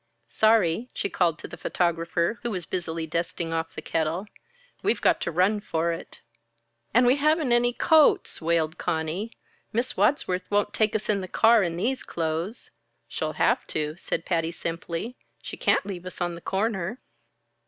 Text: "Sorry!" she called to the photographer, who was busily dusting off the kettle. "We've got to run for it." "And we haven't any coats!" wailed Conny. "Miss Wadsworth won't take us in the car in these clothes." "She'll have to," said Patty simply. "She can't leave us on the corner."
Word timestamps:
"Sorry!" 0.25 0.89
she 0.95 1.11
called 1.11 1.37
to 1.37 1.47
the 1.47 1.57
photographer, 1.61 2.39
who 2.41 2.49
was 2.49 2.65
busily 2.65 3.05
dusting 3.05 3.53
off 3.53 3.75
the 3.75 3.83
kettle. 3.83 4.25
"We've 4.81 4.99
got 4.99 5.21
to 5.21 5.31
run 5.31 5.59
for 5.59 5.91
it." 5.91 6.21
"And 6.91 7.05
we 7.05 7.17
haven't 7.17 7.51
any 7.51 7.71
coats!" 7.71 8.41
wailed 8.41 8.79
Conny. 8.79 9.33
"Miss 9.71 9.95
Wadsworth 9.95 10.49
won't 10.49 10.73
take 10.73 10.95
us 10.95 11.07
in 11.07 11.21
the 11.21 11.27
car 11.27 11.61
in 11.61 11.77
these 11.77 12.01
clothes." 12.01 12.71
"She'll 13.07 13.33
have 13.33 13.67
to," 13.67 13.95
said 13.97 14.25
Patty 14.25 14.51
simply. 14.51 15.17
"She 15.39 15.55
can't 15.55 15.85
leave 15.85 16.07
us 16.07 16.19
on 16.19 16.33
the 16.33 16.41
corner." 16.41 16.99